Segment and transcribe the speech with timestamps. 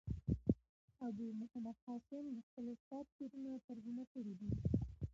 [1.07, 4.49] ابو محمد هاشم دخپل استاد شعرونه ترجمه کړي دي.